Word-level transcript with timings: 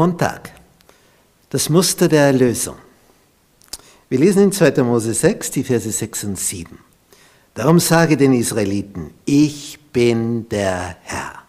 Montag. 0.00 0.54
Das 1.50 1.68
Muster 1.68 2.08
der 2.08 2.22
Erlösung. 2.22 2.76
Wir 4.08 4.18
lesen 4.18 4.44
in 4.44 4.50
2. 4.50 4.82
Mose 4.82 5.12
6, 5.12 5.50
die 5.50 5.62
Verse 5.62 5.92
6 5.92 6.24
und 6.24 6.38
7. 6.38 6.78
Darum 7.52 7.78
sage 7.78 8.16
den 8.16 8.32
Israeliten, 8.32 9.10
ich 9.26 9.78
bin 9.92 10.48
der 10.48 10.96
Herr 11.02 11.42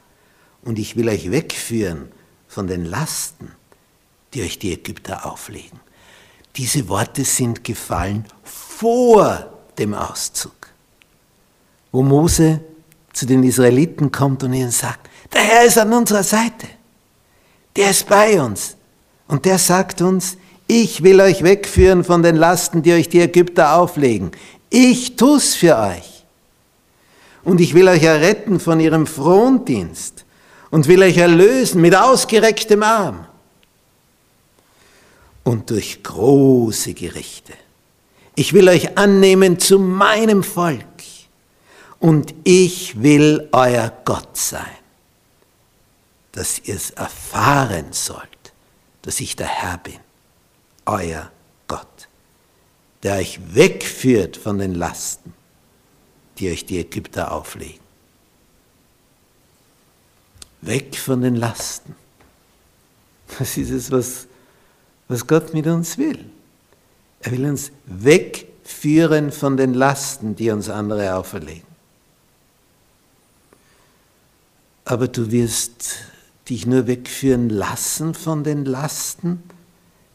und 0.63 0.79
ich 0.79 0.97
will 0.97 1.07
euch 1.07 1.31
wegführen 1.31 2.09
von 2.51 2.67
den 2.67 2.83
Lasten, 2.83 3.53
die 4.33 4.41
euch 4.41 4.59
die 4.59 4.73
Ägypter 4.73 5.25
auflegen. 5.25 5.79
Diese 6.57 6.89
Worte 6.89 7.23
sind 7.23 7.63
gefallen 7.63 8.25
vor 8.43 9.49
dem 9.77 9.93
Auszug, 9.93 10.67
wo 11.93 12.03
Mose 12.03 12.59
zu 13.13 13.25
den 13.25 13.43
Israeliten 13.43 14.11
kommt 14.11 14.43
und 14.43 14.51
ihnen 14.51 14.71
sagt, 14.71 15.09
der 15.31 15.41
Herr 15.41 15.65
ist 15.65 15.77
an 15.77 15.93
unserer 15.93 16.23
Seite. 16.23 16.67
Der 17.77 17.91
ist 17.91 18.09
bei 18.09 18.41
uns. 18.41 18.75
Und 19.29 19.45
der 19.45 19.57
sagt 19.57 20.01
uns, 20.01 20.35
ich 20.67 21.03
will 21.03 21.21
euch 21.21 21.43
wegführen 21.43 22.03
von 22.03 22.21
den 22.21 22.35
Lasten, 22.35 22.81
die 22.83 22.91
euch 22.91 23.07
die 23.07 23.21
Ägypter 23.21 23.77
auflegen. 23.77 24.31
Ich 24.69 25.15
tu's 25.15 25.55
für 25.55 25.77
euch. 25.77 26.25
Und 27.45 27.61
ich 27.61 27.73
will 27.73 27.87
euch 27.87 28.03
erretten 28.03 28.59
von 28.59 28.81
ihrem 28.81 29.07
Frondienst 29.07 30.20
und 30.71 30.87
will 30.87 31.03
euch 31.03 31.17
erlösen 31.17 31.81
mit 31.81 31.95
ausgerecktem 31.95 32.81
Arm 32.81 33.27
und 35.43 35.69
durch 35.69 36.01
große 36.01 36.93
Gerichte. 36.93 37.53
Ich 38.35 38.53
will 38.53 38.67
euch 38.67 38.97
annehmen 38.97 39.59
zu 39.59 39.77
meinem 39.77 40.43
Volk 40.43 40.85
und 41.99 42.33
ich 42.43 43.03
will 43.03 43.47
euer 43.51 43.93
Gott 44.05 44.35
sein 44.37 44.81
dass 46.31 46.59
ihr 46.59 46.75
es 46.75 46.91
erfahren 46.91 47.91
sollt, 47.91 48.53
dass 49.01 49.19
ich 49.19 49.35
der 49.35 49.47
Herr 49.47 49.77
bin, 49.77 49.99
euer 50.85 51.31
Gott, 51.67 52.07
der 53.03 53.15
euch 53.17 53.39
wegführt 53.53 54.37
von 54.37 54.59
den 54.59 54.75
Lasten, 54.75 55.33
die 56.37 56.49
euch 56.49 56.65
die 56.65 56.79
Ägypter 56.79 57.31
auflegen. 57.31 57.80
Weg 60.61 60.97
von 60.97 61.21
den 61.21 61.35
Lasten. 61.35 61.95
Das 63.39 63.57
ist 63.57 63.71
es, 63.71 63.91
was, 63.91 64.27
was 65.07 65.25
Gott 65.25 65.53
mit 65.53 65.67
uns 65.67 65.97
will. 65.97 66.29
Er 67.21 67.31
will 67.31 67.45
uns 67.45 67.71
wegführen 67.85 69.31
von 69.31 69.57
den 69.57 69.73
Lasten, 69.73 70.35
die 70.35 70.49
uns 70.51 70.69
andere 70.69 71.15
auferlegen. 71.15 71.69
Aber 74.85 75.07
du 75.07 75.31
wirst 75.31 75.99
dich 76.49 76.65
nur 76.65 76.87
wegführen 76.87 77.49
lassen 77.49 78.13
von 78.13 78.43
den 78.43 78.65
Lasten, 78.65 79.41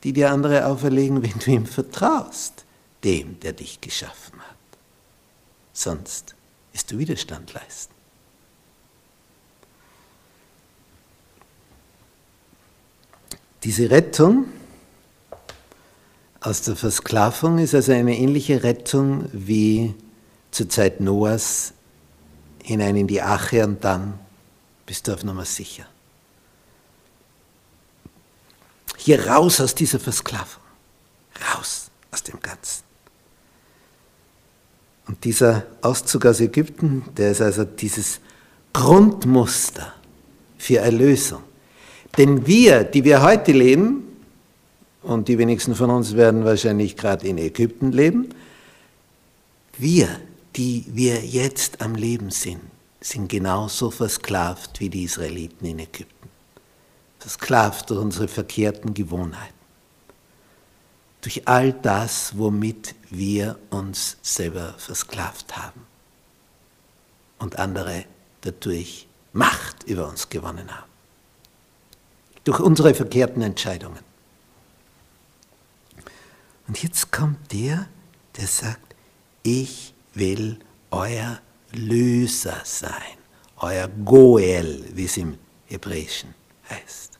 die 0.04 0.12
dir 0.12 0.30
andere 0.30 0.66
auferlegen, 0.66 1.22
wenn 1.22 1.38
du 1.38 1.50
ihm 1.50 1.66
vertraust, 1.66 2.64
dem, 3.02 3.40
der 3.40 3.52
dich 3.54 3.80
geschaffen 3.80 4.38
hat. 4.40 4.56
Sonst 5.72 6.34
wirst 6.72 6.90
du 6.90 6.98
Widerstand 6.98 7.52
leisten. 7.54 7.95
Diese 13.62 13.90
Rettung 13.90 14.46
aus 16.40 16.62
der 16.62 16.76
Versklavung 16.76 17.58
ist 17.58 17.74
also 17.74 17.92
eine 17.92 18.16
ähnliche 18.16 18.62
Rettung 18.62 19.28
wie 19.32 19.94
zur 20.50 20.68
Zeit 20.68 21.00
Noahs 21.00 21.72
hinein 22.62 22.96
in 22.96 23.06
die 23.06 23.22
Ache 23.22 23.64
und 23.64 23.82
dann 23.82 24.18
bist 24.86 25.08
du 25.08 25.12
auf 25.12 25.24
Nummer 25.24 25.44
sicher. 25.44 25.86
Hier 28.96 29.26
raus 29.26 29.60
aus 29.60 29.74
dieser 29.74 30.00
Versklavung. 30.00 30.62
Raus 31.54 31.90
aus 32.10 32.22
dem 32.22 32.40
Ganzen. 32.40 32.82
Und 35.06 35.22
dieser 35.24 35.66
Auszug 35.82 36.26
aus 36.26 36.40
Ägypten, 36.40 37.04
der 37.16 37.30
ist 37.30 37.40
also 37.40 37.64
dieses 37.64 38.20
Grundmuster 38.72 39.92
für 40.58 40.78
Erlösung. 40.78 41.42
Denn 42.16 42.46
wir, 42.46 42.84
die 42.84 43.04
wir 43.04 43.22
heute 43.22 43.52
leben, 43.52 44.02
und 45.02 45.28
die 45.28 45.38
wenigsten 45.38 45.74
von 45.74 45.90
uns 45.90 46.16
werden 46.16 46.44
wahrscheinlich 46.44 46.96
gerade 46.96 47.28
in 47.28 47.38
Ägypten 47.38 47.92
leben, 47.92 48.30
wir, 49.78 50.08
die 50.56 50.84
wir 50.88 51.24
jetzt 51.24 51.80
am 51.80 51.94
Leben 51.94 52.30
sind, 52.30 52.60
sind 53.00 53.28
genauso 53.28 53.90
versklavt 53.90 54.80
wie 54.80 54.88
die 54.88 55.04
Israeliten 55.04 55.66
in 55.66 55.78
Ägypten 55.78 56.16
versklavt 57.26 57.90
durch 57.90 58.00
unsere 58.00 58.28
verkehrten 58.28 58.94
Gewohnheiten. 58.94 59.52
Durch 61.22 61.48
all 61.48 61.72
das, 61.72 62.38
womit 62.38 62.94
wir 63.10 63.58
uns 63.70 64.16
selber 64.22 64.74
versklavt 64.78 65.56
haben 65.56 65.84
und 67.40 67.58
andere 67.58 68.04
dadurch 68.42 69.08
Macht 69.32 69.82
über 69.82 70.08
uns 70.08 70.28
gewonnen 70.28 70.70
haben. 70.70 70.95
Durch 72.46 72.60
unsere 72.60 72.94
verkehrten 72.94 73.42
Entscheidungen. 73.42 73.98
Und 76.68 76.80
jetzt 76.80 77.10
kommt 77.10 77.52
der, 77.52 77.88
der 78.36 78.46
sagt, 78.46 78.94
ich 79.42 79.92
will 80.14 80.60
euer 80.92 81.40
Löser 81.72 82.60
sein, 82.62 82.92
euer 83.56 83.88
Goel, 84.04 84.84
wie 84.92 85.06
es 85.06 85.16
im 85.16 85.38
Hebräischen 85.66 86.34
heißt. 86.70 87.18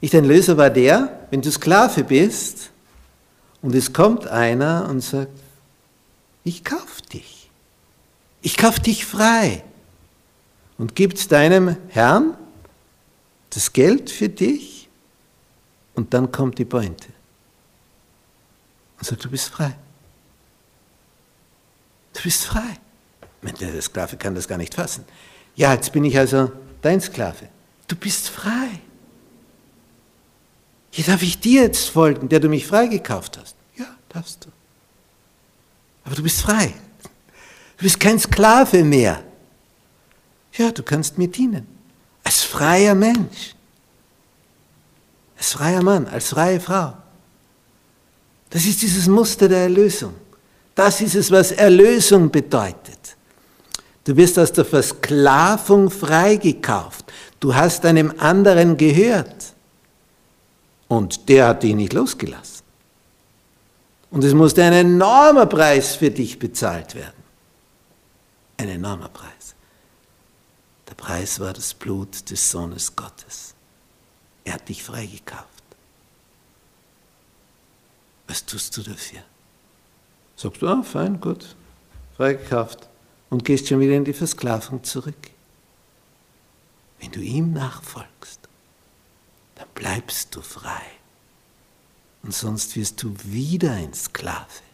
Ich, 0.00 0.12
dein 0.12 0.24
Löser 0.24 0.56
war 0.56 0.70
der, 0.70 1.26
wenn 1.30 1.42
du 1.42 1.50
Sklave 1.50 2.04
bist 2.04 2.70
und 3.62 3.74
es 3.74 3.92
kommt 3.92 4.28
einer 4.28 4.88
und 4.88 5.00
sagt, 5.00 5.40
ich 6.44 6.62
kauf 6.62 7.02
dich. 7.02 7.50
Ich 8.42 8.56
kauf 8.56 8.78
dich 8.78 9.06
frei 9.06 9.64
und 10.78 10.94
gibt 10.94 11.32
deinem 11.32 11.76
Herrn 11.88 12.36
das 13.56 13.72
Geld 13.72 14.10
für 14.10 14.28
dich 14.28 14.86
und 15.94 16.12
dann 16.12 16.30
kommt 16.30 16.58
die 16.58 16.66
Pointe 16.66 17.08
und 18.98 19.06
sagt, 19.06 19.24
du 19.24 19.30
bist 19.30 19.48
frei. 19.48 19.74
Du 22.12 22.22
bist 22.22 22.44
frei. 22.44 22.78
Der 23.42 23.80
Sklave 23.80 24.18
kann 24.18 24.34
das 24.34 24.46
gar 24.46 24.58
nicht 24.58 24.74
fassen. 24.74 25.06
Ja, 25.54 25.72
jetzt 25.72 25.90
bin 25.92 26.04
ich 26.04 26.18
also 26.18 26.52
dein 26.82 27.00
Sklave. 27.00 27.48
Du 27.88 27.96
bist 27.96 28.28
frei. 28.28 28.80
Hier 30.90 31.04
darf 31.06 31.22
ich 31.22 31.40
dir 31.40 31.62
jetzt 31.62 31.88
folgen, 31.88 32.28
der 32.28 32.40
du 32.40 32.50
mich 32.50 32.66
freigekauft 32.66 33.38
hast. 33.38 33.56
Ja, 33.76 33.86
darfst 34.10 34.44
du. 34.44 34.50
Aber 36.04 36.14
du 36.14 36.22
bist 36.22 36.42
frei. 36.42 36.74
Du 37.78 37.84
bist 37.84 38.00
kein 38.00 38.18
Sklave 38.18 38.84
mehr. 38.84 39.22
Ja, 40.52 40.72
du 40.72 40.82
kannst 40.82 41.16
mir 41.16 41.28
dienen. 41.28 41.75
Freier 42.46 42.94
Mensch. 42.94 43.54
Als 45.36 45.52
freier 45.52 45.82
Mann, 45.82 46.06
als 46.06 46.28
freie 46.28 46.60
Frau. 46.60 46.94
Das 48.50 48.64
ist 48.64 48.80
dieses 48.80 49.06
Muster 49.06 49.48
der 49.48 49.62
Erlösung. 49.62 50.14
Das 50.74 51.00
ist 51.00 51.14
es, 51.14 51.30
was 51.30 51.52
Erlösung 51.52 52.30
bedeutet. 52.30 53.16
Du 54.04 54.16
wirst 54.16 54.38
aus 54.38 54.52
der 54.52 54.64
Versklavung 54.64 55.90
freigekauft. 55.90 57.12
Du 57.40 57.54
hast 57.54 57.84
einem 57.84 58.14
anderen 58.18 58.76
gehört. 58.76 59.52
Und 60.88 61.28
der 61.28 61.48
hat 61.48 61.64
dich 61.64 61.74
nicht 61.74 61.92
losgelassen. 61.92 62.64
Und 64.10 64.22
es 64.22 64.32
musste 64.32 64.62
ein 64.62 64.72
enormer 64.72 65.46
Preis 65.46 65.96
für 65.96 66.10
dich 66.10 66.38
bezahlt 66.38 66.94
werden. 66.94 67.22
Ein 68.58 68.68
enormer 68.68 69.08
Preis. 69.08 69.55
Preis 71.06 71.38
war 71.38 71.52
das 71.52 71.72
Blut 71.72 72.28
des 72.30 72.50
Sohnes 72.50 72.96
Gottes. 72.96 73.54
Er 74.42 74.54
hat 74.54 74.68
dich 74.68 74.82
freigekauft. 74.82 75.46
Was 78.26 78.44
tust 78.44 78.76
du 78.76 78.82
dafür? 78.82 79.20
Sagst 80.34 80.60
du, 80.60 80.66
ah, 80.66 80.82
fein, 80.82 81.20
gut, 81.20 81.54
freigekauft 82.16 82.88
und 83.30 83.44
gehst 83.44 83.68
schon 83.68 83.78
wieder 83.78 83.94
in 83.94 84.04
die 84.04 84.12
Versklavung 84.12 84.82
zurück. 84.82 85.30
Wenn 86.98 87.12
du 87.12 87.20
ihm 87.20 87.52
nachfolgst, 87.52 88.40
dann 89.54 89.68
bleibst 89.74 90.34
du 90.34 90.42
frei. 90.42 90.86
Und 92.24 92.34
sonst 92.34 92.74
wirst 92.74 93.00
du 93.00 93.14
wieder 93.22 93.74
ein 93.74 93.94
Sklave. 93.94 94.64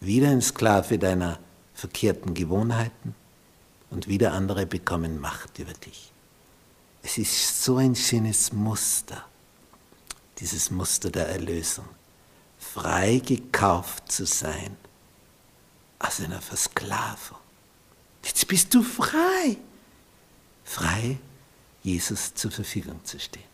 Wieder 0.00 0.30
ein 0.30 0.40
Sklave 0.40 0.98
deiner 0.98 1.38
verkehrten 1.74 2.32
Gewohnheiten 2.32 3.14
und 3.92 4.08
wieder 4.08 4.32
andere 4.32 4.66
bekommen 4.66 5.20
Macht 5.20 5.58
über 5.58 5.72
dich. 5.72 6.12
Es 7.02 7.18
ist 7.18 7.62
so 7.62 7.76
ein 7.76 7.94
schönes 7.94 8.52
Muster, 8.52 9.24
dieses 10.38 10.70
Muster 10.70 11.10
der 11.10 11.28
Erlösung. 11.28 11.88
Frei 12.58 13.20
gekauft 13.24 14.10
zu 14.10 14.24
sein 14.24 14.76
aus 15.98 16.20
einer 16.20 16.40
Versklavung. 16.40 17.38
Jetzt 18.24 18.46
bist 18.48 18.72
du 18.72 18.82
frei. 18.82 19.58
Frei, 20.64 21.18
Jesus 21.82 22.34
zur 22.34 22.50
Verfügung 22.50 23.04
zu 23.04 23.18
stehen. 23.18 23.51